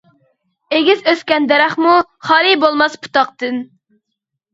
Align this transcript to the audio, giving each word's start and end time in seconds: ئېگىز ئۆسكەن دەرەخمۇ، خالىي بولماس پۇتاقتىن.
ئېگىز 0.77 1.03
ئۆسكەن 1.11 1.45
دەرەخمۇ، 1.51 1.91
خالىي 2.29 2.57
بولماس 2.63 2.97
پۇتاقتىن. 3.05 3.61